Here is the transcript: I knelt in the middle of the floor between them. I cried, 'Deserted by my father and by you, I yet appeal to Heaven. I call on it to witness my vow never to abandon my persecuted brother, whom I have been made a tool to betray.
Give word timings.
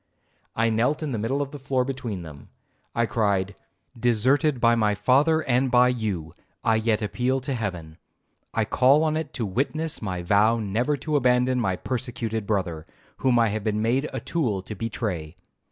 I 0.55 0.71
knelt 0.71 1.03
in 1.03 1.11
the 1.11 1.19
middle 1.19 1.43
of 1.43 1.51
the 1.51 1.59
floor 1.59 1.85
between 1.85 2.23
them. 2.23 2.49
I 2.95 3.05
cried, 3.05 3.55
'Deserted 3.95 4.59
by 4.59 4.73
my 4.73 4.95
father 4.95 5.41
and 5.41 5.69
by 5.69 5.89
you, 5.89 6.33
I 6.63 6.77
yet 6.77 7.03
appeal 7.03 7.39
to 7.41 7.53
Heaven. 7.53 7.97
I 8.51 8.65
call 8.65 9.03
on 9.03 9.15
it 9.15 9.31
to 9.35 9.45
witness 9.45 10.01
my 10.01 10.23
vow 10.23 10.57
never 10.57 10.97
to 10.97 11.15
abandon 11.17 11.59
my 11.59 11.75
persecuted 11.75 12.47
brother, 12.47 12.87
whom 13.17 13.37
I 13.37 13.49
have 13.49 13.63
been 13.63 13.83
made 13.83 14.09
a 14.11 14.19
tool 14.19 14.63
to 14.63 14.73
betray. 14.73 15.35